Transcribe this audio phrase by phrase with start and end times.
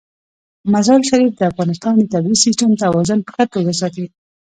[0.73, 4.05] مزارشریف د افغانستان د طبعي سیسټم توازن په ښه توګه ساتي.